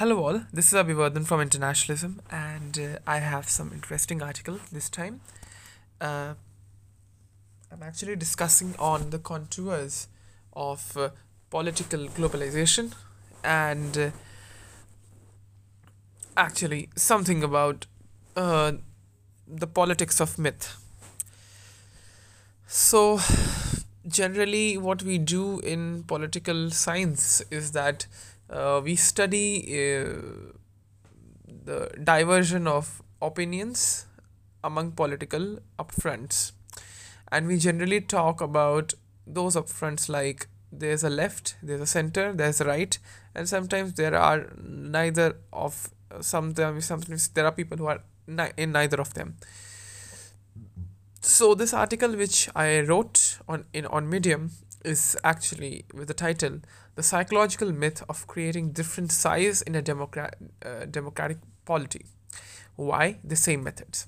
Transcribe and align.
Hello 0.00 0.24
all, 0.24 0.40
this 0.50 0.72
is 0.72 0.72
Abhivardhan 0.72 1.26
from 1.26 1.42
Internationalism 1.42 2.22
and 2.30 2.78
uh, 2.78 2.98
I 3.06 3.18
have 3.18 3.50
some 3.50 3.70
interesting 3.70 4.22
article 4.22 4.58
this 4.72 4.88
time. 4.88 5.20
Uh, 6.00 6.32
I'm 7.70 7.82
actually 7.82 8.16
discussing 8.16 8.74
on 8.78 9.10
the 9.10 9.18
contours 9.18 10.08
of 10.54 10.96
uh, 10.96 11.10
political 11.50 12.06
globalization 12.06 12.94
and 13.44 13.98
uh, 13.98 14.10
actually 16.34 16.88
something 16.96 17.44
about 17.44 17.84
uh, 18.36 18.72
the 19.46 19.66
politics 19.66 20.18
of 20.18 20.38
myth. 20.38 20.78
So 22.66 23.20
generally 24.10 24.76
what 24.78 25.02
we 25.02 25.18
do 25.18 25.60
in 25.60 26.04
political 26.04 26.70
science 26.70 27.42
is 27.50 27.72
that 27.72 28.06
uh, 28.50 28.80
we 28.84 28.96
study 28.96 29.46
uh, 29.72 30.52
the 31.64 31.90
diversion 32.02 32.66
of 32.66 33.02
opinions 33.22 34.06
among 34.62 34.92
political 34.92 35.58
upfronts. 35.78 36.52
And 37.30 37.46
we 37.46 37.58
generally 37.58 38.00
talk 38.00 38.40
about 38.40 38.94
those 39.26 39.56
upfronts 39.56 40.08
like 40.08 40.48
there's 40.72 41.02
a 41.02 41.10
left 41.10 41.56
there's 41.62 41.80
a 41.80 41.86
center 41.86 42.32
there's 42.32 42.60
a 42.60 42.64
right 42.64 42.96
and 43.34 43.48
sometimes 43.48 43.94
there 43.94 44.14
are 44.14 44.52
neither 44.62 45.36
of 45.52 45.90
sometimes 46.20 46.84
sometimes 46.84 47.28
there 47.28 47.44
are 47.44 47.50
people 47.52 47.76
who 47.76 47.86
are 47.86 48.00
ni- 48.28 48.52
in 48.56 48.70
neither 48.70 49.00
of 49.00 49.12
them 49.14 49.36
so 51.30 51.54
this 51.54 51.72
article 51.72 52.16
which 52.16 52.48
i 52.54 52.80
wrote 52.80 53.38
on 53.48 53.64
in 53.72 53.86
on 53.86 54.08
medium 54.08 54.50
is 54.84 55.16
actually 55.22 55.84
with 55.94 56.08
the 56.08 56.14
title 56.14 56.60
the 57.00 57.02
psychological 57.02 57.72
myth 57.72 58.02
of 58.08 58.26
creating 58.26 58.72
different 58.72 59.12
size 59.12 59.62
in 59.62 59.74
a 59.74 59.82
democrat, 59.82 60.36
uh, 60.64 60.84
democratic 60.84 61.38
polity. 61.64 62.04
Why? 62.76 63.18
The 63.24 63.36
same 63.36 63.62
methods. 63.62 64.06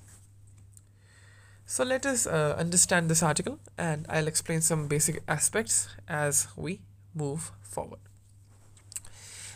So 1.65 1.83
let 1.83 2.05
us 2.05 2.27
uh, 2.27 2.55
understand 2.57 3.09
this 3.09 3.23
article 3.23 3.57
and 3.77 4.05
i'll 4.09 4.27
explain 4.27 4.61
some 4.61 4.87
basic 4.87 5.21
aspects 5.27 5.87
as 6.07 6.47
we 6.55 6.81
move 7.15 7.51
forward 7.61 7.99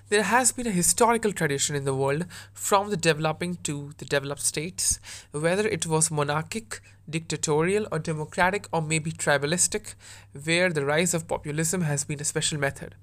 there 0.10 0.24
has 0.24 0.52
been 0.54 0.68
a 0.68 0.72
historical 0.72 1.34
tradition 1.34 1.76
in 1.76 1.84
the 1.84 1.94
world 1.94 2.26
from 2.54 2.90
the 2.90 2.98
developing 2.98 3.58
to 3.64 3.94
the 3.98 4.06
developed 4.06 4.42
states, 4.42 5.00
whether 5.32 5.68
it 5.68 5.86
was 5.86 6.10
monarchic, 6.10 6.80
dictatorial, 7.10 7.88
or 7.92 8.00
democratic, 8.00 8.68
or 8.72 8.82
maybe 8.82 9.12
tribalistic, 9.12 9.96
where 10.46 10.72
the 10.72 10.86
rise 10.86 11.14
of 11.14 11.28
populism 11.28 11.82
has 11.82 12.06
been 12.06 12.22
a 12.22 12.26
special 12.26 12.58
method. 12.58 12.96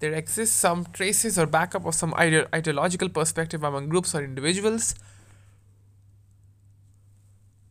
There 0.00 0.12
exists 0.12 0.56
some 0.56 0.86
traces 0.92 1.38
or 1.38 1.46
backup 1.46 1.86
of 1.86 1.94
some 1.94 2.14
ide- 2.16 2.48
ideological 2.52 3.08
perspective 3.10 3.62
among 3.62 3.88
groups 3.88 4.14
or 4.14 4.24
individuals, 4.24 4.96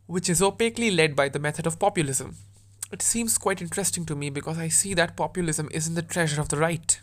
which 0.06 0.30
is 0.30 0.42
opaquely 0.42 0.90
led 0.90 1.16
by 1.16 1.28
the 1.28 1.40
method 1.40 1.68
of 1.68 1.80
populism. 1.80 2.36
It 2.92 3.02
seems 3.02 3.38
quite 3.38 3.62
interesting 3.62 4.06
to 4.06 4.16
me 4.16 4.30
because 4.30 4.58
I 4.58 4.70
see 4.70 4.94
that 4.96 5.18
populism 5.18 5.70
isn't 5.72 5.96
the 5.96 6.02
treasure 6.02 6.42
of 6.42 6.50
the 6.50 6.58
right. 6.58 7.00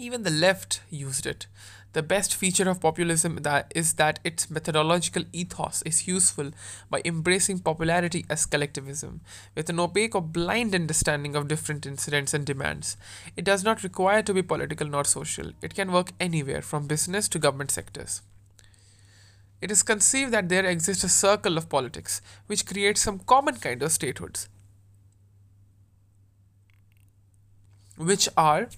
Even 0.00 0.22
the 0.22 0.30
left 0.30 0.80
used 0.90 1.26
it. 1.26 1.48
The 1.92 2.04
best 2.04 2.32
feature 2.32 2.68
of 2.70 2.80
populism 2.80 3.36
that 3.42 3.72
is 3.74 3.94
that 3.94 4.20
its 4.22 4.48
methodological 4.48 5.24
ethos 5.32 5.82
is 5.82 6.06
useful 6.06 6.52
by 6.88 7.02
embracing 7.04 7.58
popularity 7.58 8.24
as 8.30 8.46
collectivism, 8.46 9.22
with 9.56 9.68
an 9.68 9.80
opaque 9.80 10.14
or 10.14 10.22
blind 10.22 10.72
understanding 10.72 11.34
of 11.34 11.48
different 11.48 11.84
incidents 11.84 12.32
and 12.32 12.46
demands. 12.46 12.96
It 13.36 13.44
does 13.44 13.64
not 13.64 13.82
require 13.82 14.22
to 14.22 14.32
be 14.32 14.42
political 14.42 14.86
nor 14.86 15.02
social. 15.02 15.50
It 15.62 15.74
can 15.74 15.90
work 15.90 16.12
anywhere, 16.20 16.62
from 16.62 16.86
business 16.86 17.26
to 17.30 17.40
government 17.40 17.72
sectors. 17.72 18.22
It 19.60 19.72
is 19.72 19.82
conceived 19.82 20.32
that 20.32 20.48
there 20.48 20.64
exists 20.64 21.02
a 21.02 21.08
circle 21.08 21.58
of 21.58 21.68
politics 21.68 22.22
which 22.46 22.66
creates 22.66 23.00
some 23.00 23.18
common 23.18 23.56
kind 23.56 23.82
of 23.82 23.90
statehoods, 23.90 24.46
which 27.96 28.28
are 28.36 28.68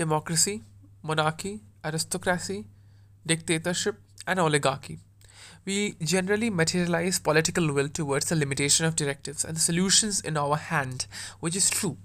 democracy, 0.00 0.62
monarchy, 1.02 1.60
aristocracy, 1.84 2.64
dictatorship, 3.26 3.96
and 4.26 4.40
oligarchy. 4.40 4.98
We 5.66 5.94
generally 6.02 6.48
materialize 6.48 7.18
political 7.18 7.72
will 7.74 7.88
towards 7.88 8.30
the 8.30 8.36
limitation 8.36 8.86
of 8.86 8.96
directives 8.96 9.44
and 9.44 9.56
the 9.56 9.60
solutions 9.60 10.20
in 10.20 10.38
our 10.38 10.56
hand, 10.56 11.06
which 11.40 11.54
is 11.54 11.68
true. 11.68 11.98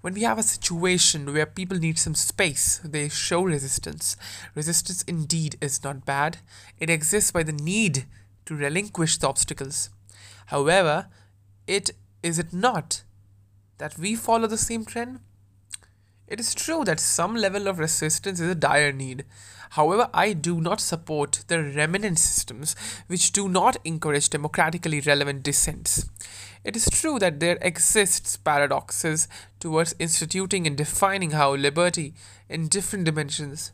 When 0.00 0.14
we 0.14 0.22
have 0.22 0.38
a 0.38 0.42
situation 0.42 1.32
where 1.34 1.44
people 1.44 1.78
need 1.78 1.98
some 1.98 2.14
space, 2.14 2.80
they 2.82 3.10
show 3.10 3.42
resistance. 3.42 4.16
Resistance 4.54 5.02
indeed 5.02 5.56
is 5.60 5.84
not 5.84 6.06
bad, 6.06 6.38
it 6.78 6.88
exists 6.88 7.32
by 7.32 7.42
the 7.42 7.52
need 7.52 8.06
to 8.46 8.54
relinquish 8.54 9.18
the 9.18 9.28
obstacles. 9.28 9.90
However, 10.46 11.08
it 11.66 11.90
is 12.22 12.38
it 12.38 12.52
not 12.52 13.02
that 13.78 13.98
we 13.98 14.14
follow 14.14 14.46
the 14.46 14.56
same 14.56 14.84
trend? 14.86 15.20
It 16.28 16.40
is 16.40 16.54
true 16.54 16.84
that 16.84 16.98
some 16.98 17.36
level 17.36 17.68
of 17.68 17.78
resistance 17.78 18.40
is 18.40 18.50
a 18.50 18.54
dire 18.54 18.92
need. 18.92 19.24
However, 19.70 20.08
I 20.12 20.32
do 20.32 20.60
not 20.60 20.80
support 20.80 21.44
the 21.46 21.62
remnant 21.62 22.18
systems 22.18 22.74
which 23.06 23.32
do 23.32 23.48
not 23.48 23.76
encourage 23.84 24.30
democratically 24.30 25.00
relevant 25.00 25.42
dissents. 25.42 26.08
It 26.64 26.74
is 26.74 26.88
true 26.90 27.20
that 27.20 27.38
there 27.38 27.58
exists 27.60 28.36
paradoxes 28.36 29.28
towards 29.60 29.94
instituting 30.00 30.66
and 30.66 30.76
defining 30.76 31.30
how 31.30 31.54
liberty 31.54 32.14
in 32.48 32.66
different 32.66 33.04
dimensions 33.04 33.72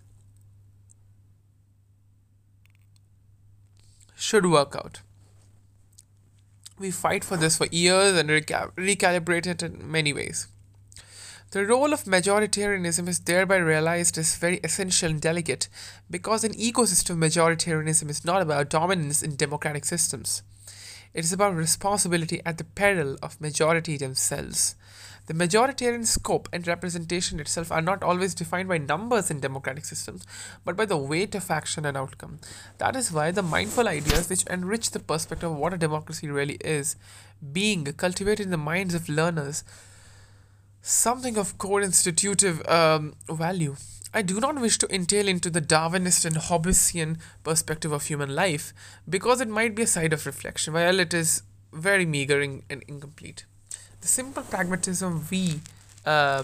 should 4.15 4.45
work 4.47 4.77
out. 4.77 5.01
We 6.79 6.91
fight 6.91 7.25
for 7.25 7.37
this 7.37 7.57
for 7.57 7.67
years 7.67 8.19
and 8.19 8.29
reca- 8.29 8.73
recalibrate 8.77 9.47
it 9.47 9.63
in 9.63 9.91
many 9.91 10.13
ways. 10.13 10.49
The 11.53 11.67
role 11.67 11.93
of 11.93 12.05
majoritarianism 12.05 13.07
is 13.09 13.19
thereby 13.19 13.57
realized 13.57 14.17
as 14.17 14.37
very 14.37 14.59
essential 14.65 15.11
and 15.11 15.21
delicate 15.21 15.69
because 16.11 16.45
an 16.45 16.55
ecosystem 16.55 17.19
majoritarianism 17.19 18.09
is 18.09 18.25
not 18.25 18.41
about 18.41 18.71
dominance 18.71 19.23
in 19.23 19.37
democratic 19.37 19.85
systems. 19.85 20.41
It 21.13 21.27
is 21.27 21.33
about 21.35 21.55
responsibility 21.55 22.41
at 22.47 22.57
the 22.57 22.65
peril 22.65 23.19
of 23.23 23.39
majority 23.39 23.99
themselves. 23.99 24.77
The 25.27 25.35
majoritarian 25.35 26.07
scope 26.07 26.49
and 26.55 26.67
representation 26.67 27.39
itself 27.39 27.71
are 27.71 27.83
not 27.83 28.03
always 28.03 28.35
defined 28.35 28.71
by 28.71 28.79
numbers 28.79 29.31
in 29.31 29.41
democratic 29.41 29.85
systems, 29.85 30.25
but 30.65 30.75
by 30.75 30.87
the 30.87 30.97
weight 30.97 31.35
of 31.35 31.51
action 31.51 31.85
and 31.85 31.99
outcome. 31.99 32.39
That 32.79 32.97
is 32.97 33.13
why 33.13 33.31
the 33.31 33.43
mindful 33.43 33.89
ideas 33.89 34.31
which 34.31 34.47
enrich 34.47 34.93
the 34.93 35.01
perspective 35.01 35.51
of 35.51 35.59
what 35.59 35.75
a 35.75 35.77
democracy 35.77 36.31
really 36.31 36.57
is, 36.65 36.97
being 37.53 37.85
cultivated 37.85 38.47
in 38.47 38.53
the 38.53 38.57
minds 38.57 38.95
of 38.95 39.11
learners, 39.11 39.65
something 40.83 41.39
of 41.39 41.57
core 41.59 41.81
institutive 41.81 42.67
um, 42.69 43.15
value. 43.31 43.77
I 44.13 44.21
do 44.21 44.41
not 44.41 44.61
wish 44.61 44.77
to 44.79 44.95
entail 44.95 45.27
into 45.27 45.49
the 45.49 45.63
Darwinist 45.63 46.27
and 46.27 46.37
Hobbesian 46.37 47.19
perspective 47.43 47.93
of 47.93 48.05
human 48.05 48.35
life 48.35 48.75
because 49.09 49.41
it 49.41 49.49
might 49.49 49.75
be 49.75 49.85
a 49.85 49.87
side 49.87 50.13
of 50.13 50.27
reflection, 50.27 50.75
while 50.75 51.01
it 51.01 51.15
is 51.15 51.43
very 51.73 52.05
meager 52.05 52.41
and, 52.41 52.63
and 52.69 52.83
incomplete. 52.87 53.47
The 54.03 54.09
simple 54.09 54.43
pragmatism 54.43 55.27
we 55.31 55.61
uh, 56.05 56.43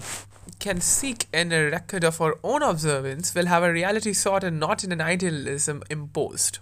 can 0.57 0.81
seek 0.81 1.27
in 1.31 1.51
a 1.51 1.69
record 1.69 2.03
of 2.03 2.19
our 2.21 2.37
own 2.43 2.63
observance 2.63 3.35
will 3.35 3.45
have 3.45 3.61
a 3.61 3.71
reality 3.71 4.13
sought 4.13 4.43
and 4.43 4.59
not 4.59 4.83
in 4.83 4.91
an 4.91 5.01
idealism 5.01 5.83
imposed. 5.91 6.59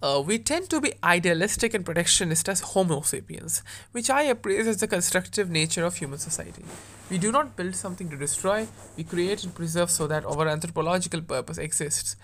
Uh, 0.00 0.22
we 0.24 0.38
tend 0.38 0.70
to 0.70 0.80
be 0.80 0.92
idealistic 1.02 1.74
and 1.74 1.84
protectionist 1.84 2.48
as 2.48 2.60
Homo 2.60 3.00
sapiens, 3.00 3.64
which 3.90 4.08
I 4.08 4.22
appraise 4.22 4.68
as 4.68 4.76
the 4.76 4.86
constructive 4.86 5.50
nature 5.50 5.84
of 5.84 5.96
human 5.96 6.20
society. 6.20 6.64
We 7.10 7.18
do 7.18 7.32
not 7.32 7.56
build 7.56 7.74
something 7.74 8.08
to 8.10 8.16
destroy, 8.16 8.68
we 8.96 9.02
create 9.02 9.42
and 9.42 9.52
preserve 9.52 9.90
so 9.90 10.06
that 10.06 10.24
our 10.24 10.46
anthropological 10.46 11.22
purpose 11.22 11.58
exists. 11.58 12.14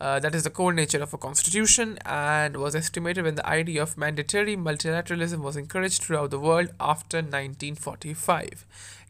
Uh, 0.00 0.20
that 0.20 0.34
is 0.34 0.44
the 0.44 0.50
core 0.50 0.72
nature 0.72 1.02
of 1.02 1.12
a 1.12 1.18
constitution 1.18 1.98
and 2.04 2.56
was 2.56 2.76
estimated 2.76 3.24
when 3.24 3.34
the 3.34 3.48
idea 3.48 3.82
of 3.82 3.98
mandatory 3.98 4.56
multilateralism 4.56 5.38
was 5.38 5.56
encouraged 5.56 6.02
throughout 6.02 6.30
the 6.30 6.38
world 6.38 6.68
after 6.78 7.16
1945 7.16 8.64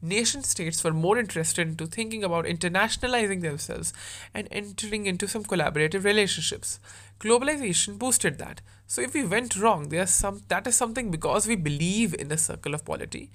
nation 0.05 0.43
states 0.43 0.85
were 0.85 0.93
more 0.93 1.19
interested 1.19 1.67
into 1.67 1.87
thinking 1.87 2.23
about 2.23 2.45
internationalizing 2.45 3.41
themselves 3.41 3.93
and 4.35 4.47
entering 4.51 5.07
into 5.07 5.27
some 5.27 5.43
collaborative 5.43 6.05
relationships. 6.05 6.79
Globalization 7.25 7.99
boosted 7.99 8.39
that. 8.39 8.61
So 8.87 9.01
if 9.01 9.15
we 9.15 9.25
went 9.25 9.57
wrong, 9.57 9.89
there's 9.89 10.11
some 10.11 10.43
that 10.49 10.67
is 10.67 10.77
something 10.77 11.11
because 11.11 11.47
we 11.47 11.57
believe 11.57 12.15
in 12.19 12.29
the 12.29 12.37
circle 12.37 12.75
of 12.75 12.85
polity, 12.85 13.31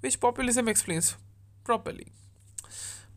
which 0.00 0.18
populism 0.18 0.66
explains 0.66 1.14
properly. 1.62 2.06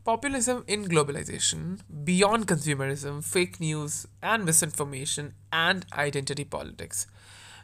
Populism 0.04 0.64
in 0.66 0.84
globalization, 0.84 1.80
beyond 2.04 2.46
consumerism, 2.46 3.24
fake 3.24 3.58
news 3.58 4.06
and 4.22 4.44
misinformation, 4.44 5.32
and 5.50 5.86
identity 5.94 6.44
politics. 6.44 7.06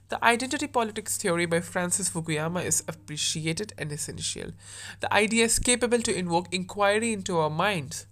The 0.08 0.24
identity 0.24 0.66
politics 0.66 1.18
theory 1.18 1.44
by 1.44 1.60
Francis 1.60 2.08
Fukuyama 2.08 2.64
is 2.64 2.82
appreciated 2.88 3.74
and 3.76 3.92
essential. 3.92 4.52
The 5.00 5.12
idea 5.12 5.44
is 5.44 5.58
capable 5.58 6.00
to 6.00 6.16
invoke 6.16 6.52
inquiry 6.54 7.12
into 7.12 7.36
our 7.36 7.50
minds 7.50 8.06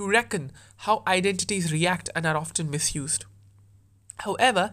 to 0.00 0.08
reckon 0.08 0.50
how 0.78 1.02
identities 1.06 1.70
react 1.70 2.08
and 2.16 2.24
are 2.24 2.36
often 2.36 2.70
misused. 2.70 3.26
However, 4.20 4.72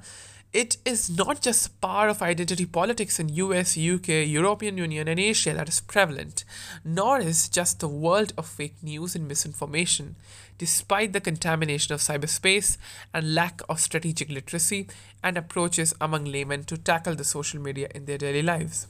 it 0.54 0.78
is 0.86 1.10
not 1.10 1.42
just 1.42 1.82
power 1.82 2.08
of 2.08 2.22
identity 2.22 2.66
politics 2.66 3.20
in 3.20 3.28
US, 3.30 3.78
UK, 3.78 4.08
European 4.26 4.78
Union 4.78 5.10
and 5.10 5.20
Asia 5.20 5.54
that 5.54 5.68
is 5.68 5.82
prevalent, 5.82 6.46
nor 6.86 7.20
is 7.20 7.50
just 7.50 7.82
the 7.82 7.90
world 7.90 8.32
of 8.38 8.48
fake 8.48 8.82
news 8.82 9.16
and 9.16 9.28
misinformation. 9.28 10.16
Despite 10.58 11.12
the 11.12 11.20
contamination 11.20 11.94
of 11.94 12.00
cyberspace 12.00 12.78
and 13.14 13.36
lack 13.36 13.62
of 13.68 13.82
strategic 13.82 14.30
literacy 14.30 14.88
and 15.22 15.38
approaches 15.38 15.94
among 16.00 16.24
laymen 16.24 16.64
to 16.64 16.78
tackle 16.78 17.16
the 17.16 17.26
social 17.26 17.60
media 17.60 17.90
in 17.94 18.06
their 18.06 18.18
daily 18.18 18.42
lives. 18.42 18.88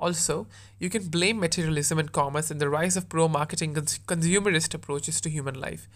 Also, 0.00 0.46
you 0.78 0.90
can 0.90 1.08
blame 1.08 1.38
materialism 1.38 1.98
and 1.98 2.12
commerce 2.12 2.50
and 2.50 2.60
the 2.60 2.68
rise 2.68 2.96
of 2.96 3.08
pro 3.08 3.28
marketing 3.28 3.74
consumerist 3.74 4.74
approaches 4.74 5.20
to 5.20 5.30
human 5.30 5.54
life. 5.54 5.88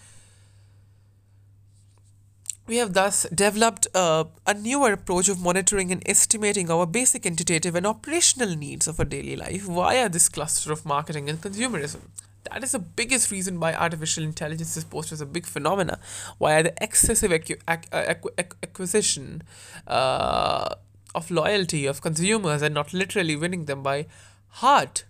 We 2.67 2.77
have 2.77 2.93
thus 2.93 3.27
developed 3.35 3.87
uh, 3.95 4.25
a 4.47 4.53
newer 4.53 4.93
approach 4.93 5.31
of 5.31 5.41
monitoring 5.41 5.91
and 5.91 6.03
estimating 6.06 6.71
our 6.71 6.85
basic 6.85 7.23
quantitative 7.23 7.75
and 7.75 7.87
operational 7.87 8.55
needs 8.55 8.87
of 8.87 8.99
our 9.00 9.06
daily 9.06 9.37
life 9.37 9.62
via 9.62 10.09
this 10.11 10.29
cluster 10.29 10.71
of 10.71 10.85
marketing 10.85 11.31
and 11.31 11.41
consumerism. 11.41 12.01
That 12.44 12.62
is 12.62 12.73
the 12.73 12.79
biggest 12.79 13.31
reason 13.31 13.59
why 13.59 13.73
artificial 13.73 14.23
intelligence 14.23 14.77
is 14.77 14.85
posed 14.85 15.12
as 15.12 15.23
a 15.23 15.27
big 15.27 15.47
phenomena, 15.47 15.99
why 16.37 16.61
the 16.62 16.75
excessive 16.83 17.31
acqu- 17.31 17.62
acqu- 17.67 18.53
acquisition 18.62 19.43
uh, 19.87 20.75
of 21.14 21.31
loyalty 21.31 21.87
of 21.87 22.00
consumers 22.00 22.62
and 22.62 22.75
not 22.75 22.93
literally 22.93 23.37
winning 23.37 23.64
them 23.64 23.82
by 23.82 24.06
heart 24.49 25.05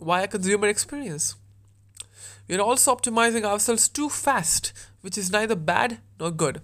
via 0.00 0.28
consumer 0.28 0.68
experience. 0.68 1.36
We 2.48 2.56
are 2.56 2.60
also 2.60 2.94
optimizing 2.94 3.44
ourselves 3.44 3.88
too 3.88 4.08
fast, 4.08 4.72
which 5.02 5.16
is 5.16 5.30
neither 5.30 5.54
bad 5.54 5.98
nor 6.18 6.30
good. 6.30 6.62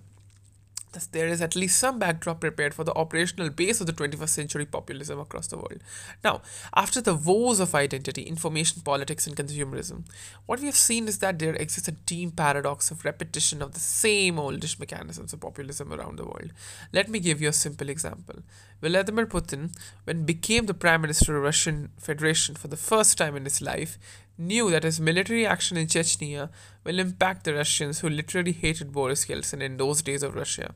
Thus, 0.96 1.04
there 1.04 1.28
is 1.28 1.43
at 1.43 1.54
least 1.54 1.78
some 1.78 1.98
backdrop 1.98 2.40
prepared 2.40 2.72
for 2.72 2.82
the 2.82 2.94
operational 2.94 3.50
base 3.50 3.82
of 3.82 3.87
the 3.87 3.93
21st 3.93 4.31
century 4.31 4.64
populism 4.64 5.20
across 5.20 5.46
the 5.46 5.58
world. 5.58 5.82
Now, 6.25 6.40
after 6.75 7.02
the 7.02 7.14
woes 7.14 7.60
of 7.60 7.75
identity, 7.75 8.22
information 8.22 8.81
politics, 8.81 9.26
and 9.26 9.37
consumerism, 9.37 10.04
what 10.46 10.60
we 10.60 10.64
have 10.64 10.75
seen 10.75 11.06
is 11.06 11.19
that 11.19 11.38
there 11.38 11.54
exists 11.56 11.87
a 11.87 11.93
deep 11.93 12.34
paradox 12.37 12.90
of 12.90 13.04
repetition 13.04 13.60
of 13.60 13.72
the 13.72 13.81
same 13.81 14.38
oldish 14.38 14.78
mechanisms 14.78 15.34
of 15.34 15.40
populism 15.40 15.93
around 15.93 16.16
the 16.16 16.25
world. 16.25 16.54
Let 16.94 17.10
me 17.10 17.19
give 17.19 17.42
you 17.42 17.50
a 17.50 17.52
simple 17.52 17.90
example. 17.90 18.37
Vladimir 18.81 19.26
Putin, 19.26 19.76
when 20.04 20.25
became 20.25 20.64
the 20.64 20.72
Prime 20.72 21.02
Minister 21.02 21.37
of 21.37 21.42
Russian 21.42 21.90
Federation 21.99 22.54
for 22.54 22.69
the 22.69 22.76
first 22.78 23.19
time 23.19 23.37
in 23.37 23.44
his 23.44 23.60
life, 23.60 23.99
knew 24.38 24.70
that 24.70 24.82
his 24.82 24.99
military 24.99 25.46
action 25.46 25.76
in 25.76 25.88
Chechnya 25.88 26.49
will 26.84 26.99
impact 26.99 27.44
the 27.44 27.52
Russians 27.52 28.00
who 28.00 28.08
literally 28.08 28.52
hated 28.52 28.92
Boris 28.92 29.26
Yeltsin 29.26 29.60
in 29.60 29.76
those 29.76 30.00
days 30.00 30.22
of 30.22 30.34
Russia. 30.34 30.75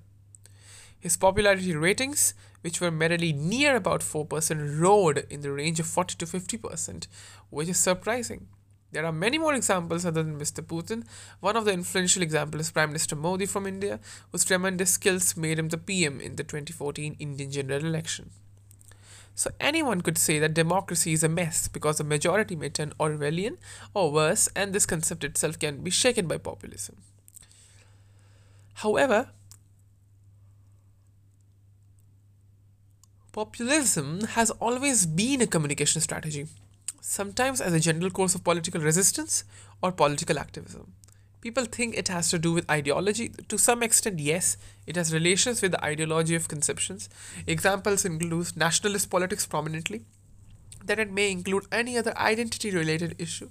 His 1.01 1.17
popularity 1.17 1.75
ratings, 1.75 2.35
which 2.61 2.81
were 2.81 2.91
merely 2.91 3.33
near 3.33 3.75
about 3.75 4.03
4%, 4.03 4.81
roared 4.81 5.27
in 5.31 5.41
the 5.41 5.51
range 5.51 5.81
of 5.81 5.87
40 5.87 6.17
to 6.17 6.27
50%, 6.27 7.07
which 7.49 7.69
is 7.69 7.79
surprising. 7.79 8.49
There 8.93 9.07
are 9.07 9.13
many 9.13 9.39
more 9.39 9.55
examples 9.55 10.05
other 10.05 10.23
than 10.23 10.39
Mr. 10.39 10.63
Putin. 10.63 11.05
One 11.39 11.57
of 11.57 11.65
the 11.65 11.73
influential 11.73 12.23
examples 12.23 12.67
is 12.67 12.71
Prime 12.73 12.91
Minister 12.91 13.17
Modi 13.17 13.47
from 13.47 13.67
India, 13.67 14.01
whose 14.31 14.45
tremendous 14.45 14.91
skills 14.91 15.37
made 15.37 15.59
him 15.59 15.69
the 15.69 15.79
PM 15.79 16.21
in 16.21 16.37
the 16.37 16.45
2014 16.45 17.17
Indian 17.19 17.51
general 17.51 17.85
election. 17.85 18.31
So 19.35 19.51
anyone 19.61 20.01
could 20.01 20.19
say 20.19 20.39
that 20.41 20.55
democracy 20.55 21.13
is 21.13 21.23
a 21.23 21.29
mess 21.29 21.69
because 21.69 21.99
the 21.99 22.05
majority 22.05 22.57
may 22.57 22.69
turn 22.69 22.93
Orwellian 22.99 23.57
or 23.95 24.13
worse, 24.13 24.49
and 24.55 24.73
this 24.73 24.87
concept 24.87 25.25
itself 25.25 25.59
can 25.59 25.83
be 25.83 25.91
shaken 25.91 26.27
by 26.27 26.37
populism. 26.37 26.97
However, 28.75 29.31
populism 33.33 34.23
has 34.23 34.51
always 34.51 35.07
been 35.07 35.41
a 35.41 35.47
communication 35.47 36.01
strategy, 36.01 36.47
sometimes 37.01 37.61
as 37.61 37.73
a 37.73 37.81
general 37.81 38.11
course 38.11 38.35
of 38.35 38.45
political 38.45 38.81
resistance 38.81 39.45
or 39.83 39.93
political 39.93 40.39
activism. 40.39 40.93
People 41.41 41.65
think 41.65 41.97
it 41.97 42.09
has 42.09 42.29
to 42.31 42.39
do 42.39 42.53
with 42.53 42.71
ideology. 42.71 43.31
To 43.49 43.57
some 43.57 43.83
extent, 43.83 44.19
yes, 44.19 44.57
it 44.87 44.97
has 44.97 45.15
relations 45.15 45.63
with 45.63 45.73
the 45.73 45.83
ideology 45.83 46.35
of 46.35 46.49
conceptions. 46.49 47.09
Examples 47.47 48.05
include 48.05 48.57
nationalist 48.57 49.09
politics 49.09 49.47
prominently, 49.47 50.03
that 50.85 50.99
it 50.99 51.11
may 51.11 51.31
include 51.31 51.65
any 51.73 51.97
other 51.97 52.17
identity 52.19 52.71
related 52.71 53.15
issue 53.19 53.49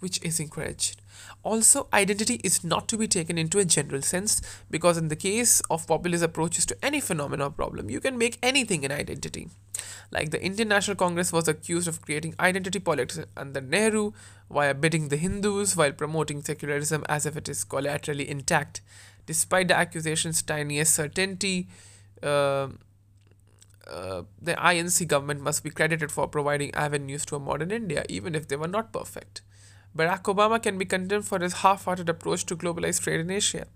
which 0.00 0.22
is 0.22 0.40
encouraged. 0.40 1.00
Also, 1.42 1.88
identity 1.92 2.40
is 2.44 2.62
not 2.62 2.88
to 2.88 2.98
be 2.98 3.08
taken 3.08 3.38
into 3.38 3.58
a 3.58 3.64
general 3.64 4.02
sense 4.02 4.42
because, 4.70 4.98
in 4.98 5.08
the 5.08 5.16
case 5.16 5.60
of 5.70 5.86
populist 5.86 6.24
approaches 6.24 6.66
to 6.66 6.76
any 6.84 7.00
phenomenon 7.00 7.48
or 7.48 7.50
problem, 7.50 7.88
you 7.88 8.00
can 8.00 8.18
make 8.18 8.38
anything 8.42 8.84
an 8.84 8.92
identity. 8.92 9.48
Like 10.10 10.30
the 10.30 10.42
Indian 10.42 10.68
National 10.68 10.96
Congress 10.96 11.32
was 11.32 11.48
accused 11.48 11.88
of 11.88 12.02
creating 12.02 12.34
identity 12.40 12.78
politics 12.78 13.20
under 13.36 13.60
Nehru 13.60 14.12
via 14.50 14.74
bidding 14.74 15.08
the 15.08 15.16
Hindus 15.16 15.76
while 15.76 15.92
promoting 15.92 16.42
secularism 16.42 17.04
as 17.08 17.24
if 17.24 17.36
it 17.36 17.48
is 17.48 17.64
collaterally 17.64 18.28
intact. 18.28 18.80
Despite 19.26 19.68
the 19.68 19.76
accusation's 19.76 20.42
tiniest 20.42 20.94
certainty, 20.94 21.68
uh, 22.22 22.68
uh, 23.86 24.22
the 24.40 24.54
INC 24.54 25.06
government 25.08 25.40
must 25.40 25.64
be 25.64 25.70
credited 25.70 26.12
for 26.12 26.28
providing 26.28 26.74
avenues 26.74 27.24
to 27.26 27.36
a 27.36 27.40
modern 27.40 27.70
India, 27.70 28.04
even 28.08 28.34
if 28.34 28.48
they 28.48 28.56
were 28.56 28.68
not 28.68 28.92
perfect. 28.92 29.42
Barack 29.96 30.22
Obama 30.22 30.62
can 30.62 30.78
be 30.78 30.84
condemned 30.84 31.26
for 31.26 31.40
his 31.40 31.54
half 31.54 31.84
hearted 31.84 32.08
approach 32.08 32.46
to 32.46 32.56
globalized 32.56 33.02
trade 33.02 33.20
in 33.20 33.30
Asia, 33.30 33.66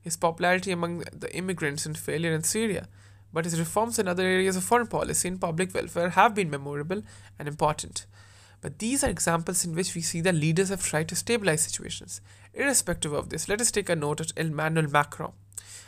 his 0.00 0.16
popularity 0.16 0.70
among 0.70 1.04
the 1.12 1.34
immigrants, 1.34 1.86
and 1.86 1.96
failure 1.96 2.34
in 2.34 2.42
Syria. 2.42 2.88
But 3.32 3.46
his 3.46 3.58
reforms 3.58 3.98
in 3.98 4.06
other 4.06 4.24
areas 4.24 4.56
of 4.56 4.64
foreign 4.64 4.86
policy 4.86 5.28
and 5.28 5.40
public 5.40 5.72
welfare 5.74 6.10
have 6.10 6.34
been 6.34 6.50
memorable 6.50 7.02
and 7.38 7.48
important. 7.48 8.04
But 8.60 8.78
these 8.78 9.02
are 9.02 9.10
examples 9.10 9.64
in 9.64 9.74
which 9.74 9.94
we 9.94 10.02
see 10.02 10.20
that 10.20 10.34
leaders 10.34 10.68
have 10.68 10.84
tried 10.84 11.08
to 11.08 11.16
stabilize 11.16 11.62
situations. 11.62 12.20
Irrespective 12.52 13.12
of 13.12 13.30
this, 13.30 13.48
let 13.48 13.60
us 13.60 13.70
take 13.70 13.88
a 13.88 13.96
note 13.96 14.20
at 14.20 14.32
Emmanuel 14.36 14.90
Macron, 14.90 15.32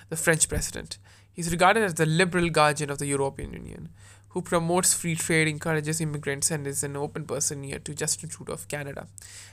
the 0.08 0.16
French 0.16 0.48
president. 0.48 0.98
He 1.30 1.42
is 1.42 1.52
regarded 1.52 1.82
as 1.82 1.94
the 1.94 2.06
liberal 2.06 2.48
guardian 2.48 2.90
of 2.90 2.98
the 2.98 3.06
European 3.06 3.52
Union, 3.52 3.90
who 4.34 4.42
promotes 4.42 4.92
free 4.92 5.14
trade, 5.14 5.46
encourages 5.46 6.00
immigrants, 6.00 6.50
and 6.50 6.66
is 6.66 6.82
an 6.82 6.96
open 6.96 7.24
person 7.24 7.60
near 7.60 7.78
to 7.78 7.94
Justin 7.94 8.28
Trudeau 8.28 8.52
of 8.52 8.66
Canada. 8.66 9.06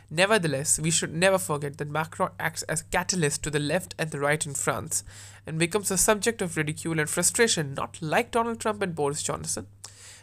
Nevertheless, 0.10 0.80
we 0.80 0.90
should 0.90 1.14
never 1.14 1.38
forget 1.38 1.78
that 1.78 1.88
Macron 1.88 2.32
acts 2.40 2.64
as 2.64 2.82
catalyst 2.82 3.44
to 3.44 3.52
the 3.52 3.60
left 3.60 3.94
and 4.00 4.10
the 4.10 4.20
right 4.20 4.44
in 4.44 4.56
France 4.56 5.04
and 5.46 5.60
becomes 5.60 5.92
a 5.92 5.98
subject 5.98 6.42
of 6.42 6.58
ridicule 6.58 7.00
and 7.00 7.08
frustration, 7.08 7.76
not 7.76 8.02
like 8.02 8.32
Donald 8.32 8.60
Trump 8.60 8.82
and 8.82 8.96
Boris 8.96 9.22
Johnson, 9.22 9.68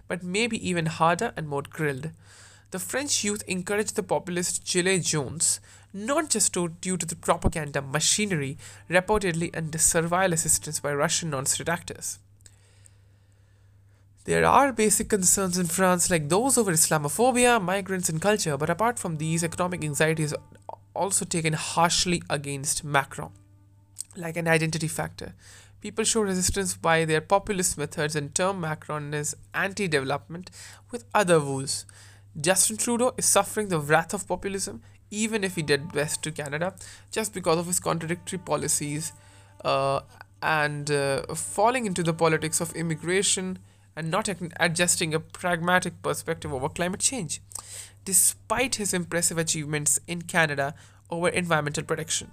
but 0.09 0.25
maybe 0.25 0.69
even 0.69 0.87
harder 0.87 1.33
and 1.37 1.49
more 1.49 1.63
grilled. 1.63 2.11
The 2.73 2.81
French 2.81 3.23
youth 3.23 3.45
encouraged 3.47 3.95
the 3.95 4.03
populist 4.03 4.65
Gilets 4.65 5.09
Jaunes 5.09 5.61
not 5.95 6.31
just 6.31 6.53
due 6.53 6.97
to 6.97 7.07
the 7.07 7.17
propaganda 7.17 7.81
machinery 7.81 8.59
reportedly 8.91 9.57
under 9.57 9.79
servile 9.79 10.33
assistance 10.33 10.81
by 10.81 10.93
Russian 10.93 11.31
non-state 11.31 11.69
actors. 11.69 12.19
There 14.29 14.45
are 14.45 14.75
basic 14.75 15.09
concerns 15.09 15.57
in 15.57 15.69
France 15.69 16.11
like 16.11 16.29
those 16.29 16.59
over 16.59 16.73
Islamophobia, 16.73 17.63
migrants, 17.63 18.11
and 18.11 18.21
culture, 18.21 18.59
but 18.59 18.69
apart 18.69 18.99
from 18.99 19.17
these, 19.17 19.43
economic 19.43 19.83
anxiety 19.83 20.23
is 20.23 20.37
also 20.95 21.25
taken 21.25 21.55
harshly 21.55 22.23
against 22.29 22.85
Macron, 22.85 23.31
like 24.15 24.37
an 24.37 24.47
identity 24.47 24.87
factor. 24.87 25.33
People 25.81 26.05
show 26.05 26.21
resistance 26.21 26.75
by 26.75 27.07
their 27.07 27.23
populist 27.23 27.79
methods 27.79 28.15
and 28.15 28.35
term 28.35 28.61
Macron 28.61 29.15
as 29.15 29.35
anti 29.55 29.89
development 29.89 30.51
with 30.91 31.07
other 31.15 31.41
woes. 31.41 31.87
Justin 32.39 32.77
Trudeau 32.77 33.15
is 33.17 33.25
suffering 33.25 33.69
the 33.69 33.81
wrath 33.81 34.13
of 34.13 34.29
populism, 34.29 34.83
even 35.11 35.43
if 35.43 35.57
he 35.57 35.63
did 35.63 35.91
best 35.91 36.23
to 36.25 36.31
Canada, 36.31 36.75
just 37.11 37.33
because 37.33 37.57
of 37.57 37.67
his 37.67 37.81
contradictory 37.81 38.39
policies 38.39 39.15
uh, 39.65 40.01
and 40.43 40.91
uh, 40.91 41.23
falling 41.35 41.87
into 41.87 42.03
the 42.03 42.13
politics 42.13 42.61
of 42.61 42.77
immigration 42.77 43.59
and 43.99 44.13
not 44.13 44.29
adjusting 44.61 45.13
a 45.13 45.19
pragmatic 45.19 46.01
perspective 46.03 46.55
over 46.55 46.69
climate 46.69 47.01
change, 47.01 47.43
despite 48.05 48.77
his 48.77 48.95
impressive 48.95 49.39
achievements 49.39 49.99
in 50.07 50.23
Canada 50.23 50.73
over 51.11 51.29
environmental 51.29 51.83
protection. 51.83 52.31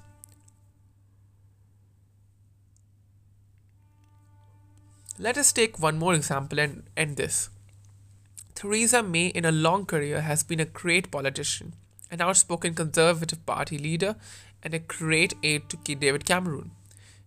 Let 5.18 5.40
us 5.40 5.52
take 5.52 5.80
one 5.80 5.98
more 5.98 6.14
example 6.14 6.60
and 6.60 6.84
end 6.96 7.18
this. 7.18 7.50
Theresa 8.54 9.02
May, 9.02 9.28
in 9.28 9.44
a 9.44 9.52
long 9.52 9.88
career, 9.88 10.22
has 10.22 10.44
been 10.44 10.60
a 10.60 10.66
great 10.66 11.10
politician, 11.10 11.74
an 12.12 12.22
outspoken 12.22 12.76
Conservative 12.76 13.44
Party 13.48 13.80
leader, 13.80 14.18
and 14.62 14.76
a 14.76 14.80
great 14.80 15.34
aide 15.42 15.68
to 15.70 15.96
David 15.96 16.26
Cameron. 16.26 16.72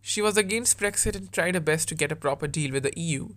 She 0.00 0.23
was 0.23 0.37
against 0.37 0.78
Brexit 0.78 1.16
and 1.16 1.33
tried 1.33 1.54
her 1.54 1.61
best 1.61 1.88
to 1.88 1.97
get 1.97 2.12
a 2.12 2.16
proper 2.16 2.47
deal 2.47 2.73
with 2.73 2.85
the 2.85 2.92
EU, 2.97 3.30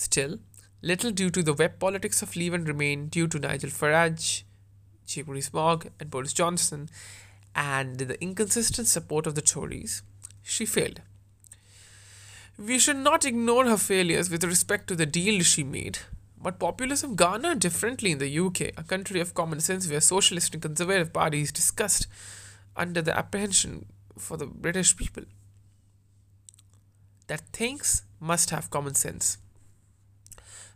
Still, 0.00 0.38
little 0.80 1.10
due 1.10 1.28
to 1.28 1.42
the 1.42 1.52
web 1.52 1.78
politics 1.78 2.22
of 2.22 2.34
Leave 2.34 2.54
and 2.54 2.66
Remain 2.66 3.08
due 3.08 3.28
to 3.28 3.38
Nigel 3.38 3.68
Farage, 3.68 4.44
Chief 5.06 5.28
Rees-Mogg 5.28 5.90
and 6.00 6.08
Boris 6.08 6.32
Johnson, 6.32 6.88
and 7.54 7.98
the 7.98 8.18
inconsistent 8.18 8.88
support 8.88 9.26
of 9.26 9.34
the 9.34 9.42
Tories, 9.42 10.00
she 10.42 10.64
failed. 10.64 11.02
We 12.56 12.78
should 12.78 12.96
not 12.96 13.26
ignore 13.26 13.66
her 13.66 13.76
failures 13.76 14.30
with 14.30 14.42
respect 14.42 14.86
to 14.88 14.96
the 14.96 15.04
deal 15.04 15.42
she 15.42 15.62
made, 15.62 15.98
but 16.40 16.58
populism 16.58 17.14
garnered 17.14 17.58
differently 17.58 18.12
in 18.12 18.18
the 18.18 18.38
UK, 18.38 18.72
a 18.78 18.82
country 18.82 19.20
of 19.20 19.34
common 19.34 19.60
sense 19.60 19.86
where 19.86 20.00
socialist 20.00 20.54
and 20.54 20.62
conservative 20.62 21.12
parties 21.12 21.52
discussed 21.52 22.06
under 22.74 23.02
the 23.02 23.14
apprehension 23.14 23.84
for 24.16 24.38
the 24.38 24.46
British 24.46 24.96
people 24.96 25.24
that 27.26 27.42
things 27.52 28.04
must 28.18 28.48
have 28.48 28.70
common 28.70 28.94
sense. 28.94 29.36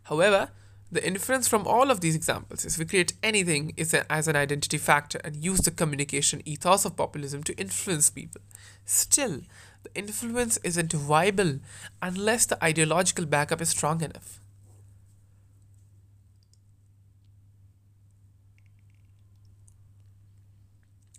However, 0.05 0.49
the 0.91 1.05
inference 1.05 1.47
from 1.47 1.67
all 1.67 1.91
of 1.91 1.99
these 1.99 2.15
examples 2.15 2.63
is 2.63 2.77
we 2.77 2.85
create 2.85 3.13
anything 3.21 3.73
as 4.09 4.27
an 4.27 4.35
identity 4.35 4.77
factor 4.77 5.19
and 5.23 5.43
use 5.43 5.59
the 5.59 5.71
communication 5.71 6.41
ethos 6.45 6.85
of 6.85 6.95
populism 6.95 7.43
to 7.43 7.57
influence 7.57 8.09
people. 8.09 8.41
Still, 8.85 9.41
the 9.83 9.93
influence 9.95 10.57
isn't 10.63 10.93
viable 10.93 11.59
unless 12.01 12.45
the 12.45 12.63
ideological 12.63 13.25
backup 13.25 13.61
is 13.61 13.69
strong 13.69 14.01
enough. 14.01 14.39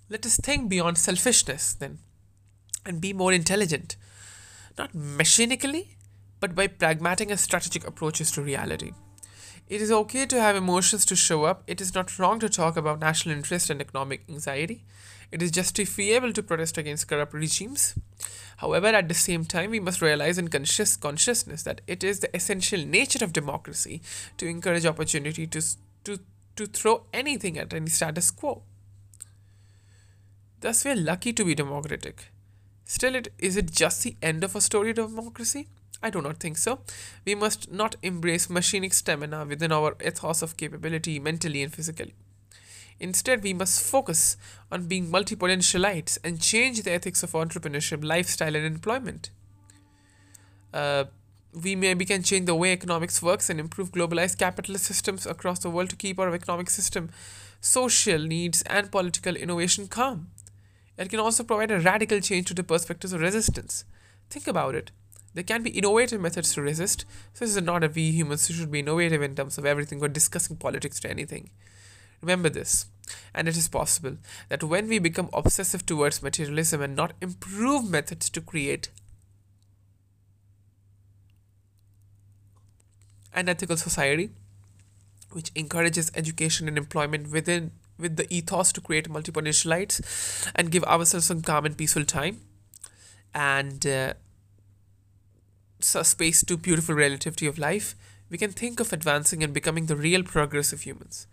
Let 0.09 0.25
us 0.25 0.37
think 0.37 0.69
beyond 0.69 0.97
selfishness 0.97 1.75
then 1.75 1.99
and 2.85 3.01
be 3.01 3.13
more 3.13 3.33
intelligent, 3.33 3.97
not 4.79 4.93
machinically, 4.93 5.96
but 6.47 6.55
by 6.55 6.69
pragmatic 6.69 7.31
and 7.31 7.41
strategic 7.41 7.87
approaches 7.87 8.31
to 8.31 8.43
reality. 8.43 8.93
It 9.69 9.83
is 9.83 9.91
okay 9.91 10.27
to 10.27 10.41
have 10.41 10.55
emotions 10.55 11.05
to 11.07 11.17
show 11.17 11.45
up. 11.45 11.65
It 11.67 11.81
is 11.81 11.93
not 11.93 12.19
wrong 12.19 12.39
to 12.39 12.49
talk 12.49 12.77
about 12.77 13.01
national 13.01 13.35
interest 13.37 13.69
and 13.69 13.81
economic 13.81 14.23
anxiety. 14.29 14.85
It 15.33 15.43
is 15.43 15.51
justifiable 15.51 16.33
to 16.35 16.43
protest 16.43 16.79
against 16.79 17.09
corrupt 17.09 17.35
regimes. 17.35 17.95
However, 18.59 18.87
at 18.87 19.09
the 19.09 19.15
same 19.15 19.45
time, 19.45 19.73
we 19.73 19.81
must 19.81 20.01
realize 20.01 20.39
in 20.39 20.49
conscious 20.49 20.97
consciousness 20.97 21.65
that 21.65 21.81
it 21.89 22.05
is 22.05 22.21
the 22.21 22.35
essential 22.35 22.85
nature 22.87 23.25
of 23.25 23.33
democracy 23.33 24.01
to 24.39 24.47
encourage 24.47 24.87
opportunity 24.87 25.49
to, 25.49 25.61
to, 26.05 26.21
to 26.55 26.67
throw 26.67 27.03
anything 27.13 27.59
at 27.59 27.75
any 27.75 27.91
status 27.91 28.31
quo. 28.31 28.63
Thus, 30.61 30.85
we 30.85 30.93
are 30.93 30.97
lucky 30.97 31.33
to 31.33 31.45
be 31.45 31.57
democratic. 31.57 32.29
Still, 32.85 33.17
it, 33.17 33.29
is 33.39 33.57
it 33.57 33.73
just 33.73 34.05
the 34.05 34.17
end 34.23 34.45
of 34.45 34.55
a 34.55 34.61
story 34.61 34.91
of 34.91 34.97
democracy? 34.97 35.67
I 36.07 36.11
do 36.11 36.23
not 36.23 36.39
think 36.39 36.57
so. 36.57 36.79
We 37.25 37.35
must 37.35 37.73
not 37.73 37.97
embrace 38.03 38.47
machinic 38.47 38.95
stamina 38.95 39.45
within 39.45 39.73
our 39.73 39.97
ethos 40.05 40.43
of 40.43 40.57
capability 40.57 41.19
mentally 41.19 41.63
and 41.63 41.75
physically. 41.75 42.15
Instead, 43.01 43.43
we 43.43 43.53
must 43.53 43.83
focus 43.83 44.37
on 44.71 44.87
being 44.87 45.07
multipotentialites 45.07 46.19
and 46.25 46.41
change 46.41 46.83
the 46.83 46.93
ethics 46.93 47.23
of 47.23 47.33
entrepreneurship, 47.33 48.05
lifestyle, 48.05 48.55
and 48.57 48.65
employment. 48.65 49.31
Uh, 50.73 51.05
we 51.65 51.75
maybe 51.75 52.05
can 52.05 52.23
change 52.23 52.47
the 52.47 52.55
way 52.55 52.73
economics 52.73 53.23
works 53.23 53.51
and 53.51 53.59
improve 53.59 53.91
globalized 53.93 54.39
capitalist 54.39 54.85
systems 54.85 55.27
across 55.27 55.59
the 55.59 55.71
world 55.71 55.91
to 55.91 55.97
keep 55.97 56.19
our 56.19 56.33
economic 56.35 56.71
system, 56.71 57.11
social 57.61 58.19
needs, 58.19 58.63
and 58.63 58.93
political 58.93 59.35
innovation 59.35 59.89
calm. 59.89 60.29
It 60.97 61.11
can 61.11 61.21
also 61.21 61.45
provide 61.45 61.71
a 61.71 61.81
radical 61.81 62.21
change 62.21 62.47
to 62.49 62.55
the 62.55 62.63
perspectives 62.63 63.13
of 63.13 63.21
resistance. 63.21 63.85
Think 64.31 64.47
about 64.47 64.75
it. 64.75 64.91
There 65.37 65.45
can 65.45 65.63
be 65.63 65.69
innovative 65.69 66.19
methods 66.19 66.55
to 66.55 66.63
resist. 66.63 67.05
This 67.39 67.55
is 67.55 67.63
not 67.63 67.85
a 67.85 67.89
we 67.89 68.11
humans 68.11 68.49
should 68.51 68.71
be 68.71 68.79
innovative 68.79 69.21
in 69.21 69.35
terms 69.35 69.59
of 69.59 69.67
everything 69.67 70.03
or 70.03 70.09
discussing 70.09 70.57
politics 70.57 70.99
to 71.01 71.11
anything. 71.11 71.51
Remember 72.23 72.49
this. 72.49 72.87
And 73.35 73.47
it 73.47 73.55
is 73.55 73.69
possible 73.69 74.17
that 74.49 74.65
when 74.65 74.89
we 74.89 74.99
become 74.99 75.29
obsessive 75.35 75.85
towards 75.85 76.23
materialism 76.23 76.81
and 76.81 76.97
not 76.97 77.13
improve 77.21 77.87
methods 77.87 78.31
to 78.31 78.41
create 78.41 78.89
an 83.35 83.51
ethical 83.51 83.77
society 83.77 84.31
which 85.33 85.53
encourages 85.55 86.11
education 86.15 86.67
and 86.67 86.79
employment 86.79 87.31
within 87.31 87.73
with 87.99 88.17
the 88.17 88.27
ethos 88.35 88.73
to 88.73 88.81
create 88.81 89.11
multipotentialites 89.11 90.51
and 90.55 90.71
give 90.71 90.85
ourselves 90.85 91.27
some 91.27 91.43
calm 91.43 91.67
and 91.67 91.77
peaceful 91.77 92.07
time 92.07 92.41
and 93.35 93.87
uh, 93.87 94.15
space 95.81 96.45
to 96.45 96.57
beautiful 96.57 96.95
relativity 96.95 97.47
of 97.47 97.59
life, 97.59 97.95
we 98.31 98.39
can 98.39 98.51
think 98.51 98.81
of 98.81 98.93
advancing 98.93 99.43
and 99.43 99.53
becoming 99.53 99.87
the 99.87 99.97
real 99.97 100.23
progressive 100.23 100.83
humans. 100.83 101.27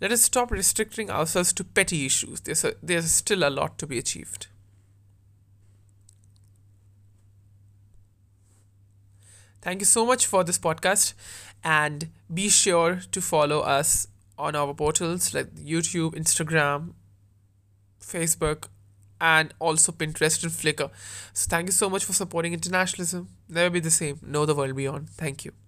Let 0.00 0.12
us 0.12 0.22
stop 0.22 0.50
restricting 0.50 1.10
ourselves 1.10 1.52
to 1.54 1.64
petty 1.64 2.06
issues. 2.06 2.40
There's, 2.40 2.64
a, 2.64 2.74
there's 2.82 3.10
still 3.10 3.44
a 3.44 3.50
lot 3.50 3.78
to 3.78 3.86
be 3.86 3.98
achieved. 3.98 4.46
Thank 9.62 9.80
you 9.80 9.86
so 9.86 10.06
much 10.06 10.26
for 10.26 10.42
this 10.42 10.58
podcast, 10.58 11.12
and 11.62 12.08
be 12.32 12.48
sure 12.48 13.02
to 13.12 13.20
follow 13.20 13.60
us 13.60 14.08
on 14.38 14.56
our 14.56 14.72
portals 14.72 15.34
like 15.34 15.54
YouTube, 15.54 16.14
Instagram, 16.14 16.94
Facebook, 18.00 18.68
and 19.20 19.54
also 19.58 19.92
Pinterest 19.92 20.42
and 20.42 20.52
Flickr. 20.52 20.90
So 21.32 21.46
thank 21.48 21.68
you 21.68 21.72
so 21.72 21.90
much 21.90 22.04
for 22.04 22.12
supporting 22.12 22.52
internationalism. 22.52 23.28
Never 23.48 23.70
be 23.70 23.80
the 23.80 23.90
same. 23.90 24.18
Know 24.22 24.46
the 24.46 24.54
world 24.54 24.76
beyond. 24.76 25.10
Thank 25.10 25.44
you. 25.44 25.59